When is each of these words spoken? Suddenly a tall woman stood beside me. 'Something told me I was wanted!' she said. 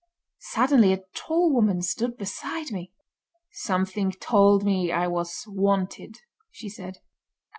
Suddenly 0.39 0.93
a 0.93 1.03
tall 1.15 1.53
woman 1.53 1.83
stood 1.83 2.17
beside 2.17 2.71
me. 2.71 2.91
'Something 3.51 4.09
told 4.13 4.63
me 4.63 4.91
I 4.91 5.05
was 5.05 5.43
wanted!' 5.47 6.21
she 6.49 6.69
said. 6.69 6.97